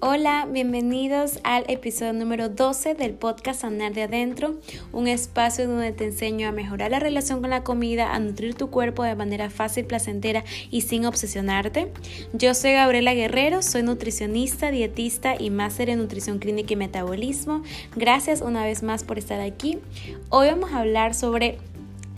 [0.00, 4.54] Hola, bienvenidos al episodio número 12 del podcast Sanar de Adentro,
[4.92, 8.70] un espacio donde te enseño a mejorar la relación con la comida, a nutrir tu
[8.70, 11.90] cuerpo de manera fácil, placentera y sin obsesionarte.
[12.32, 17.64] Yo soy Gabriela Guerrero, soy nutricionista, dietista y máster en nutrición clínica y metabolismo.
[17.96, 19.80] Gracias una vez más por estar aquí.
[20.28, 21.58] Hoy vamos a hablar sobre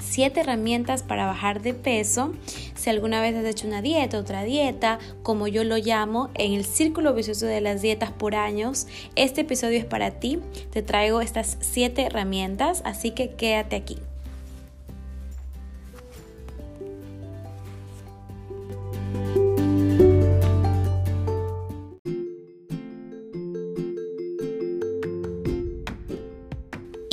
[0.00, 2.32] 7 herramientas para bajar de peso.
[2.74, 6.64] Si alguna vez has hecho una dieta, otra dieta, como yo lo llamo, en el
[6.64, 10.40] círculo vicioso de las dietas por años, este episodio es para ti.
[10.70, 13.98] Te traigo estas 7 herramientas, así que quédate aquí.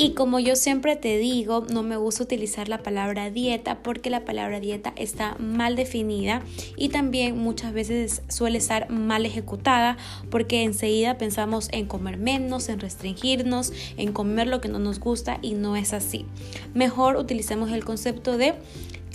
[0.07, 4.23] Y como yo siempre te digo, no me gusta utilizar la palabra dieta porque la
[4.23, 6.43] palabra dieta está mal definida
[6.77, 9.97] y también muchas veces suele estar mal ejecutada
[10.29, 15.39] porque enseguida pensamos en comer menos, en restringirnos, en comer lo que no nos gusta
[15.41, 16.25] y no es así.
[16.73, 18.53] Mejor utilicemos el concepto de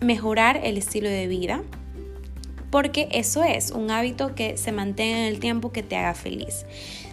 [0.03, 1.63] mejorar el estilo de vida
[2.73, 6.65] porque eso es un hábito que se mantenga en el tiempo que te haga feliz.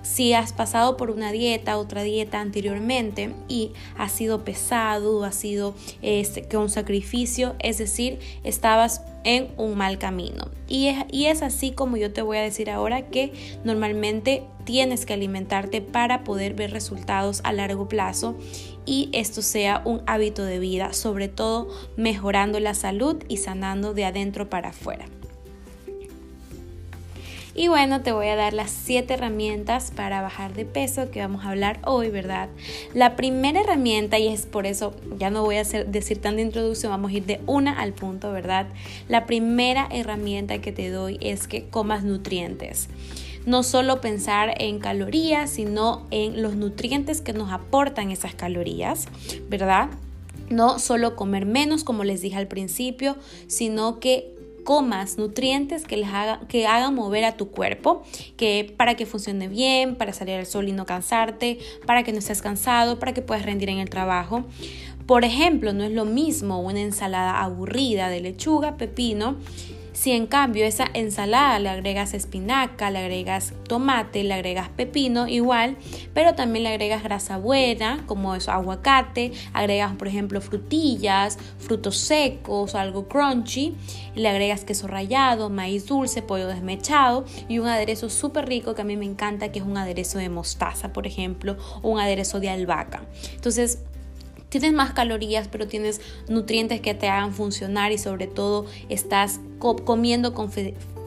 [0.04, 5.76] Si has pasado por una dieta, otra dieta anteriormente y ha sido pesado, ha sido
[6.02, 10.50] este, un sacrificio, es decir, estabas en un mal camino.
[10.70, 10.88] Y
[11.26, 13.34] es así como yo te voy a decir ahora que
[13.66, 18.38] normalmente tienes que alimentarte para poder ver resultados a largo plazo
[18.86, 24.06] y esto sea un hábito de vida, sobre todo mejorando la salud y sanando de
[24.06, 25.06] adentro para afuera.
[27.55, 31.45] Y bueno, te voy a dar las 7 herramientas para bajar de peso que vamos
[31.45, 32.50] a hablar hoy, ¿verdad?
[32.94, 36.92] La primera herramienta, y es por eso ya no voy a hacer, decir tanta introducción,
[36.92, 38.67] vamos a ir de una al punto, ¿verdad?
[39.08, 42.88] La primera herramienta que te doy es que comas nutrientes
[43.45, 49.08] no solo pensar en calorías, sino en los nutrientes que nos aportan esas calorías,
[49.49, 49.89] ¿verdad?
[50.49, 53.17] No solo comer menos, como les dije al principio,
[53.48, 58.03] sino que comas nutrientes que, les haga, que hagan mover a tu cuerpo,
[58.37, 62.20] que para que funcione bien, para salir al sol y no cansarte, para que no
[62.20, 64.45] estés cansado, para que puedas rendir en el trabajo.
[65.05, 69.37] Por ejemplo, no es lo mismo una ensalada aburrida de lechuga, pepino,
[69.99, 75.76] si en cambio esa ensalada le agregas espinaca, le agregas tomate, le agregas pepino, igual,
[76.14, 82.76] pero también le agregas grasa buena, como eso, aguacate, agregas por ejemplo frutillas, frutos secos,
[82.76, 83.76] algo crunchy,
[84.15, 88.86] le agregas queso rallado, maíz dulce, pollo desmechado y un aderezo súper rico que a
[88.86, 92.49] mí me encanta, que es un aderezo de mostaza, por ejemplo, o un aderezo de
[92.49, 93.04] albahaca.
[93.36, 93.80] Entonces,
[94.48, 95.99] tienes más calorías, pero tienes
[96.30, 100.52] nutrientes que te hagan funcionar y sobre todo estás comiendo con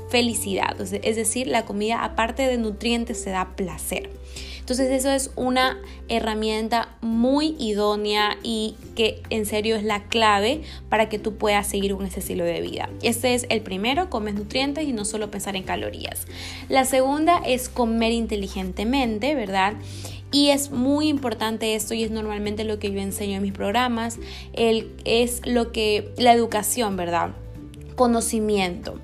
[0.08, 0.80] felicidad.
[0.80, 4.10] Es decir, la comida aparte de nutrientes se da placer.
[4.62, 5.76] Entonces eso es una
[6.08, 11.94] herramienta muy idónea y que en serio es la clave para que tú puedas seguir
[11.94, 12.88] un ese estilo de vida.
[13.02, 16.28] Este es el primero, comes nutrientes y no solo pensar en calorías.
[16.68, 19.74] La segunda es comer inteligentemente, ¿verdad?
[20.30, 24.18] Y es muy importante esto y es normalmente lo que yo enseño en mis programas,
[24.52, 27.32] el, es lo que la educación, ¿verdad?
[27.96, 28.98] Conocimiento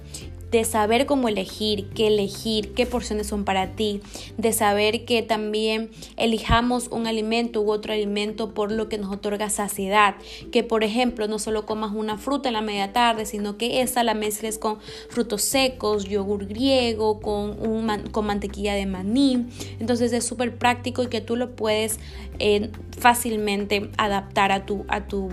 [0.50, 4.00] de saber cómo elegir, qué elegir, qué porciones son para ti,
[4.36, 9.50] de saber que también elijamos un alimento u otro alimento por lo que nos otorga
[9.50, 10.14] saciedad,
[10.50, 14.02] que por ejemplo no solo comas una fruta en la media tarde, sino que esa
[14.04, 14.78] la mezcles con
[15.10, 19.46] frutos secos, yogur griego, con, un con mantequilla de maní.
[19.80, 21.98] Entonces es súper práctico y que tú lo puedes
[22.38, 25.28] eh, fácilmente adaptar a tu, a tu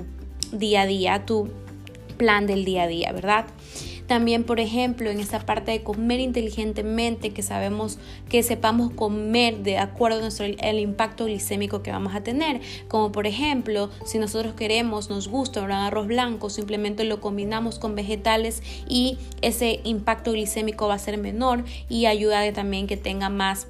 [0.51, 1.49] día a día, a tu
[2.17, 3.45] plan del día a día, ¿verdad?
[4.07, 7.97] También, por ejemplo, en esa parte de comer inteligentemente, que sabemos
[8.29, 12.61] que sepamos comer de acuerdo a nuestro, el impacto glicémico que vamos a tener.
[12.87, 17.95] Como por ejemplo, si nosotros queremos, nos gusta un arroz blanco, simplemente lo combinamos con
[17.95, 23.67] vegetales y ese impacto glicémico va a ser menor y ayuda también que tenga más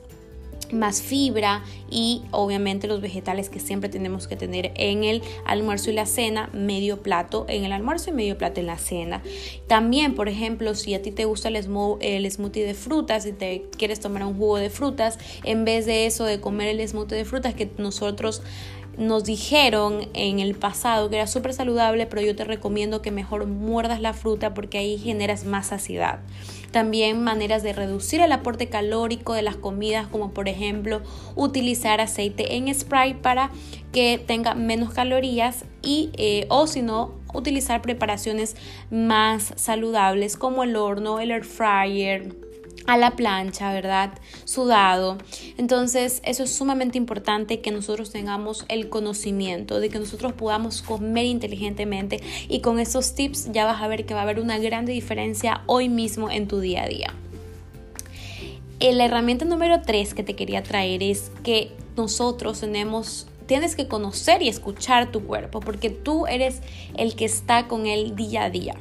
[0.71, 5.93] más fibra y obviamente los vegetales que siempre tenemos que tener en el almuerzo y
[5.93, 9.21] la cena, medio plato en el almuerzo y medio plato en la cena.
[9.67, 13.65] También, por ejemplo, si a ti te gusta el, el smoothie de frutas y te
[13.77, 17.25] quieres tomar un jugo de frutas, en vez de eso de comer el smoothie de
[17.25, 18.41] frutas que nosotros
[18.97, 23.45] nos dijeron en el pasado que era súper saludable, pero yo te recomiendo que mejor
[23.47, 26.19] muerdas la fruta porque ahí generas más saciedad.
[26.71, 31.01] También maneras de reducir el aporte calórico de las comidas, como por ejemplo
[31.35, 33.51] utilizar aceite en spray para
[33.91, 38.55] que tenga menos calorías y eh, o si no utilizar preparaciones
[38.91, 42.44] más saludables como el horno, el air fryer
[42.87, 44.13] a la plancha, ¿verdad?
[44.43, 45.17] Sudado.
[45.57, 51.25] Entonces, eso es sumamente importante que nosotros tengamos el conocimiento, de que nosotros podamos comer
[51.25, 54.91] inteligentemente y con esos tips ya vas a ver que va a haber una grande
[54.91, 57.13] diferencia hoy mismo en tu día a día.
[58.79, 64.41] La herramienta número 3 que te quería traer es que nosotros tenemos tienes que conocer
[64.41, 66.61] y escuchar tu cuerpo porque tú eres
[66.95, 68.75] el que está con él día a día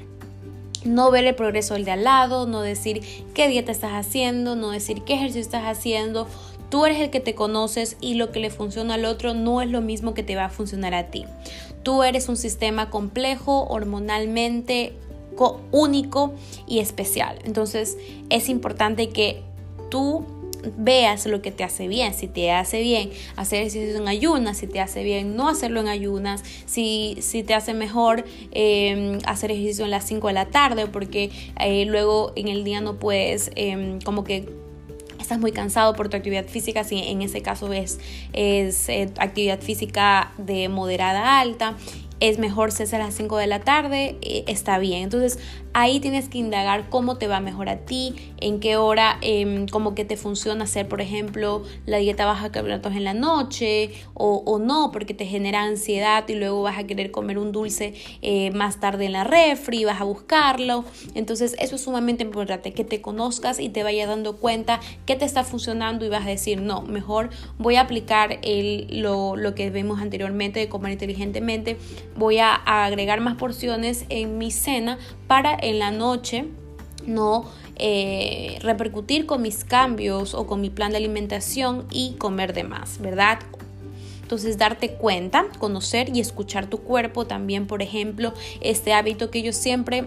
[0.84, 3.02] no ver el progreso del de al lado, no decir
[3.34, 6.26] qué dieta estás haciendo, no decir qué ejercicio estás haciendo.
[6.70, 9.70] Tú eres el que te conoces y lo que le funciona al otro no es
[9.70, 11.25] lo mismo que te va a funcionar a ti.
[11.82, 14.94] Tú eres un sistema complejo, hormonalmente
[15.70, 16.32] único
[16.66, 17.38] y especial.
[17.44, 17.96] Entonces
[18.31, 19.42] es importante que
[19.90, 20.25] tú
[20.76, 24.66] veas lo que te hace bien, si te hace bien hacer ejercicio en ayunas, si
[24.66, 29.84] te hace bien no hacerlo en ayunas, si, si te hace mejor em, hacer ejercicio
[29.84, 31.31] en las 5 de la tarde porque
[31.61, 34.49] eh, luego en el día no puedes em, como que
[35.25, 37.99] estás muy cansado por tu actividad física, si en ese caso es,
[38.32, 41.76] es eh, actividad física de moderada alta,
[42.20, 45.02] es mejor cesar a las 5 de la tarde, eh, está bien.
[45.02, 45.38] Entonces
[45.75, 49.94] ahí tienes que indagar cómo te va mejor a ti, en qué hora, eh, como
[49.94, 54.58] que te funciona hacer, por ejemplo, la dieta baja carbohidratos en la noche o, o,
[54.58, 58.78] no, porque te genera ansiedad y luego vas a querer comer un dulce eh, más
[58.78, 60.84] tarde en la refri, vas a buscarlo.
[61.14, 65.25] Entonces eso es sumamente importante, que te conozcas y te vayas dando cuenta qué te
[65.25, 69.70] está funcionando y vas a decir, no, mejor voy a aplicar el, lo, lo que
[69.70, 71.76] vemos anteriormente de comer inteligentemente
[72.17, 76.47] voy a agregar más porciones en mi cena para en la noche
[77.06, 82.65] no eh, repercutir con mis cambios o con mi plan de alimentación y comer de
[82.65, 83.41] más, ¿verdad?
[84.23, 89.53] Entonces darte cuenta, conocer y escuchar tu cuerpo también, por ejemplo, este hábito que yo
[89.53, 90.05] siempre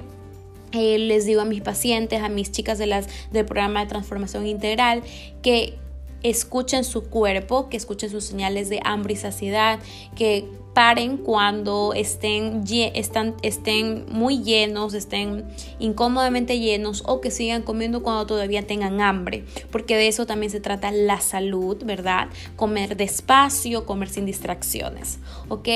[0.72, 4.48] eh, les digo a mis pacientes, a mis chicas de las, del programa de transformación
[4.48, 5.04] integral,
[5.42, 5.78] que
[6.24, 9.80] escuchen su cuerpo, que escuchen sus señales de hambre y saciedad,
[10.16, 10.46] que
[10.78, 12.64] paren cuando estén,
[12.94, 15.44] están, estén muy llenos, estén
[15.80, 20.60] incómodamente llenos o que sigan comiendo cuando todavía tengan hambre, porque de eso también se
[20.60, 22.28] trata la salud, ¿verdad?
[22.56, 25.18] Comer despacio, comer sin distracciones,
[25.50, 25.68] ¿ok?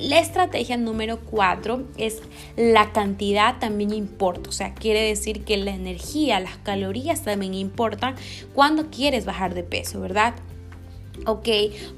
[0.00, 2.22] La estrategia número cuatro es
[2.56, 8.14] la cantidad también importa, o sea, quiere decir que la energía, las calorías también importan
[8.54, 10.34] cuando quieres bajar de peso, ¿verdad?
[11.26, 11.48] ¿Ok?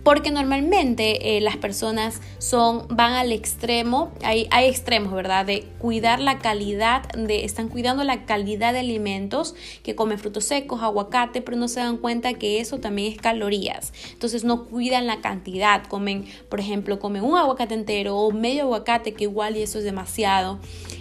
[0.03, 5.47] Porque normalmente eh, las personas son, van al extremo, hay, hay, extremos, ¿verdad?
[5.47, 10.83] De cuidar la calidad, de, están cuidando la calidad de alimentos, que comen frutos secos,
[10.83, 13.93] aguacate, pero no se dan cuenta que eso también es calorías.
[14.13, 19.15] Entonces no cuidan la cantidad, comen, por ejemplo, comen un aguacate entero o medio aguacate,
[19.15, 20.59] que igual y eso es demasiado.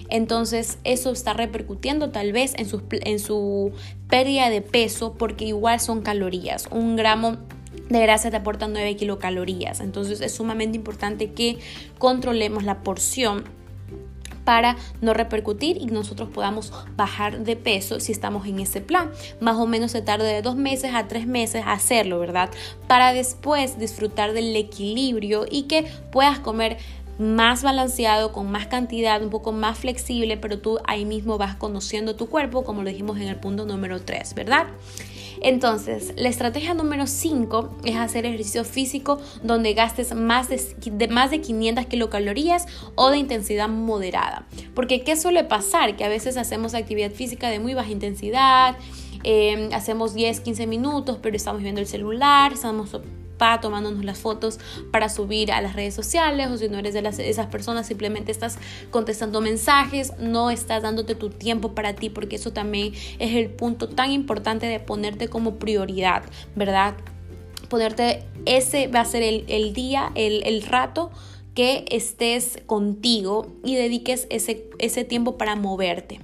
[0.10, 3.74] Entonces eso está repercutiendo tal vez en su, en su
[4.10, 6.68] pérdida de peso porque igual son calorías.
[6.72, 7.38] Un gramo
[7.90, 9.80] de grasa te aporta 9 kilocalorías.
[9.80, 11.58] Entonces es sumamente importante que
[11.98, 13.44] controlemos la porción
[14.48, 19.12] para no repercutir y nosotros podamos bajar de peso si estamos en ese plan.
[19.42, 22.50] Más o menos se tarda de dos meses a tres meses hacerlo, ¿verdad?
[22.88, 26.78] Para después disfrutar del equilibrio y que puedas comer
[27.20, 32.16] más balanceado, con más cantidad, un poco más flexible, pero tú ahí mismo vas conociendo
[32.16, 34.68] tu cuerpo, como lo dijimos en el punto número 3, ¿verdad?
[35.42, 41.42] Entonces, la estrategia número 5 es hacer ejercicio físico donde gastes más de, más de
[41.42, 42.66] 500 kilocalorías
[42.96, 44.48] o de intensidad moderada.
[44.74, 45.96] Porque, ¿qué suele pasar?
[45.96, 48.78] Que a veces hacemos actividad física de muy baja intensidad,
[49.24, 52.92] eh, hacemos 10, 15 minutos, pero estamos viendo el celular, estamos
[53.62, 54.60] tomándonos las fotos
[54.92, 58.32] para subir a las redes sociales o si no eres de las, esas personas simplemente
[58.32, 58.58] estás
[58.92, 63.90] contestando mensajes, no estás dándote tu tiempo para ti porque eso también es el punto
[63.90, 66.24] tan importante de ponerte como prioridad,
[66.56, 66.96] ¿verdad?
[67.70, 71.12] Ponerte, ese va a ser el, el día, el, el rato
[71.54, 76.20] que estés contigo y dediques ese, ese tiempo para moverte.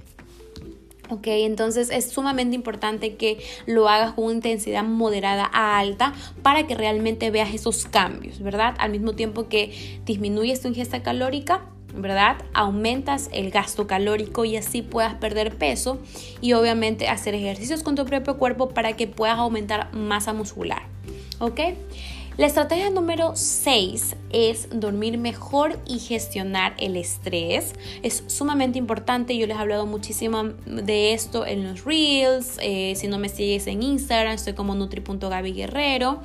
[1.10, 6.74] Ok, entonces es sumamente importante que lo hagas con intensidad moderada a alta para que
[6.74, 8.74] realmente veas esos cambios, ¿verdad?
[8.78, 12.38] Al mismo tiempo que disminuyes tu ingesta calórica, ¿verdad?
[12.54, 15.98] Aumentas el gasto calórico y así puedas perder peso
[16.40, 20.82] y obviamente hacer ejercicios con tu propio cuerpo para que puedas aumentar masa muscular,
[21.38, 21.60] ¿ok?
[22.36, 27.74] La estrategia número 6 es dormir mejor y gestionar el estrés.
[28.02, 33.06] Es sumamente importante, yo les he hablado muchísimo de esto en los reels, eh, si
[33.06, 36.22] no me sigues en Instagram, estoy como nutri.gabyguerrero.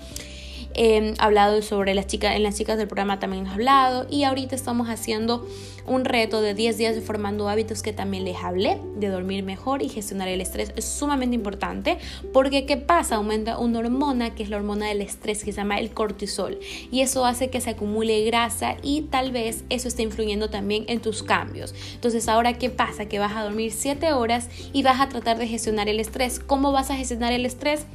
[0.82, 4.56] He hablado sobre las chicas, en las chicas del programa también he hablado y ahorita
[4.56, 5.46] estamos haciendo
[5.86, 9.82] un reto de 10 días de formando hábitos que también les hablé, de dormir mejor
[9.82, 10.72] y gestionar el estrés.
[10.78, 11.98] Es sumamente importante
[12.32, 13.16] porque ¿qué pasa?
[13.16, 16.58] Aumenta una hormona que es la hormona del estrés que se llama el cortisol
[16.94, 21.02] y eso hace que se acumule grasa y tal vez eso esté influyendo también en
[21.02, 21.76] tus cambios.
[21.94, 23.06] Entonces ahora ¿qué pasa?
[23.10, 26.40] Que vas a dormir 7 horas y vas a tratar de gestionar el estrés.
[26.40, 27.86] ¿Cómo vas a gestionar el estrés?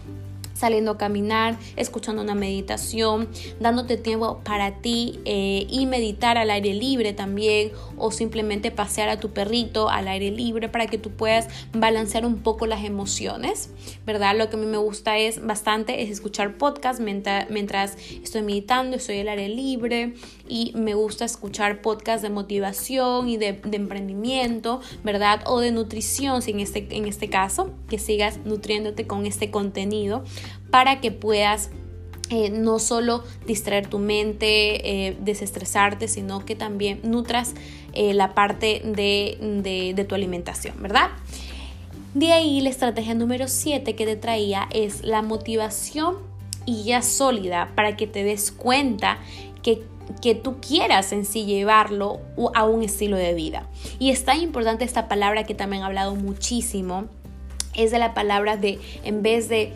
[0.54, 3.28] Saliendo a caminar, escuchando una meditación,
[3.60, 9.20] dándote tiempo para ti eh, y meditar al aire libre también o simplemente pasear a
[9.20, 13.70] tu perrito al aire libre para que tú puedas balancear un poco las emociones,
[14.06, 14.36] ¿verdad?
[14.36, 18.96] Lo que a mí me gusta es bastante es escuchar podcast mientras, mientras estoy meditando,
[18.96, 20.14] estoy al aire libre
[20.48, 25.42] y me gusta escuchar podcast de motivación y de, emprendimiento, ¿verdad?
[25.46, 30.24] O de nutrición, si en este, en este caso, que sigas nutriéndote con este contenido
[30.70, 31.70] para que puedas
[32.30, 37.54] eh, no solo distraer tu mente, eh, desestresarte, sino que también nutras
[37.92, 39.36] eh, la parte de,
[39.94, 41.10] de, tu alimentación, ¿verdad?
[42.14, 46.16] De ahí la estrategia número 7 que te traía es la motivación
[46.64, 49.18] y ya sólida para que te des cuenta
[49.62, 49.82] que,
[50.20, 52.20] que tú quieras en sí llevarlo
[52.54, 53.68] a un estilo de vida.
[53.98, 57.06] Y es tan importante esta palabra que también he hablado muchísimo,
[57.74, 59.72] es de la palabra de en vez de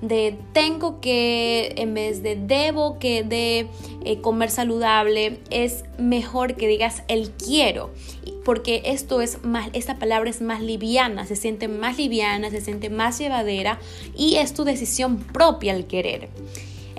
[0.00, 3.68] de tengo que, en vez de debo que de
[4.04, 7.90] eh, comer saludable, es mejor que digas el quiero,
[8.44, 12.90] porque esto es más, esta palabra es más liviana, se siente más liviana, se siente
[12.90, 13.80] más llevadera
[14.16, 16.28] y es tu decisión propia el querer.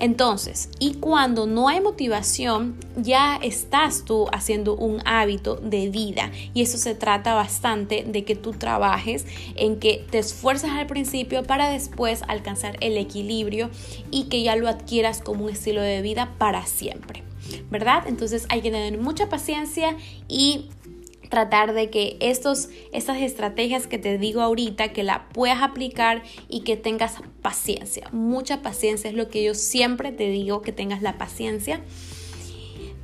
[0.00, 6.30] Entonces, y cuando no hay motivación, ya estás tú haciendo un hábito de vida.
[6.54, 9.26] Y eso se trata bastante de que tú trabajes
[9.56, 13.68] en que te esfuerzas al principio para después alcanzar el equilibrio
[14.10, 17.22] y que ya lo adquieras como un estilo de vida para siempre.
[17.70, 18.04] ¿Verdad?
[18.06, 19.96] Entonces hay que tener mucha paciencia
[20.28, 20.70] y
[21.30, 26.60] tratar de que estos, estas estrategias que te digo ahorita, que la puedas aplicar y
[26.60, 28.08] que tengas paciencia.
[28.12, 31.80] Mucha paciencia es lo que yo siempre te digo, que tengas la paciencia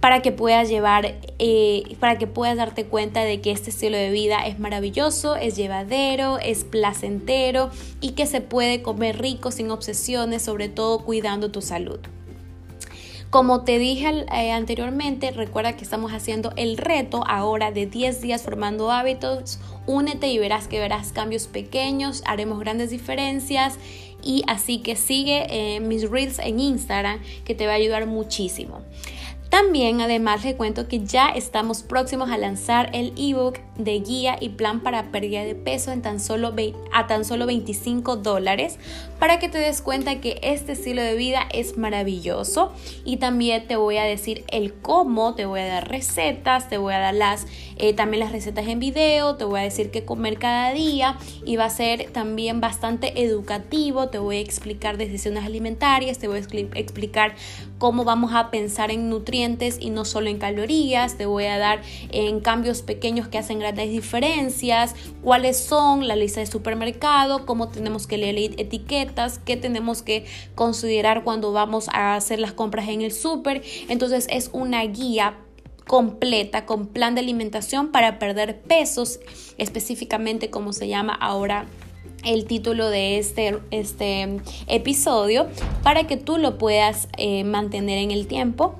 [0.00, 4.11] para que puedas llevar, eh, para que puedas darte cuenta de que este estilo de
[4.11, 10.42] vida es maravilloso, es llevadero, es placentero y que se puede comer rico sin obsesiones,
[10.42, 11.99] sobre todo cuidando tu salud.
[13.30, 18.42] Como te dije eh, anteriormente, recuerda que estamos haciendo el reto ahora de 10 días
[18.42, 19.59] formando hábitos.
[19.87, 23.78] Únete y verás que verás cambios pequeños, haremos grandes diferencias
[24.23, 28.83] y así que sigue eh, mis reels en Instagram que te va a ayudar muchísimo.
[29.57, 34.51] También además le cuento que ya estamos próximos a lanzar el ebook de guía y
[34.51, 36.55] plan para pérdida de peso en tan solo
[36.93, 38.79] a tan solo 25 dólares
[39.19, 42.71] para que te des cuenta que este estilo de vida es maravilloso.
[43.07, 46.93] Y también te voy a decir el cómo, te voy a dar recetas, te voy
[46.93, 47.47] a dar las
[47.79, 51.57] eh, también las recetas en video, te voy a decir qué comer cada día y
[51.57, 56.79] va a ser también bastante educativo, te voy a explicar decisiones alimentarias, te voy a
[56.79, 57.35] explicar
[57.79, 59.11] cómo vamos a pensar en
[59.79, 63.91] y no solo en calorías, te voy a dar en cambios pequeños que hacen grandes
[63.91, 70.25] diferencias, cuáles son la lista de supermercado, cómo tenemos que leer etiquetas, qué tenemos que
[70.57, 73.62] considerar cuando vamos a hacer las compras en el súper.
[73.88, 75.38] Entonces es una guía
[75.87, 79.21] completa con plan de alimentación para perder pesos,
[79.59, 81.67] específicamente como se llama ahora
[82.25, 85.47] el título de este, este episodio,
[85.85, 88.75] para que tú lo puedas eh, mantener en el tiempo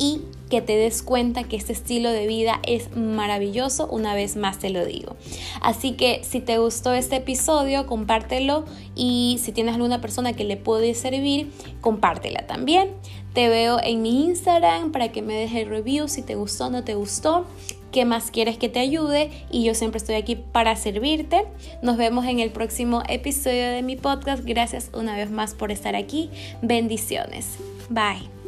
[0.00, 4.58] y que te des cuenta que este estilo de vida es maravilloso, una vez más
[4.58, 5.14] te lo digo.
[5.60, 8.64] Así que si te gustó este episodio, compártelo
[8.96, 12.90] y si tienes alguna persona que le puede servir, compártela también.
[13.34, 16.82] Te veo en mi Instagram para que me dejes review si te gustó o no
[16.82, 17.46] te gustó.
[17.92, 19.30] ¿Qué más quieres que te ayude?
[19.50, 21.44] Y yo siempre estoy aquí para servirte.
[21.82, 24.44] Nos vemos en el próximo episodio de mi podcast.
[24.44, 26.30] Gracias una vez más por estar aquí.
[26.62, 27.56] Bendiciones.
[27.88, 28.39] Bye.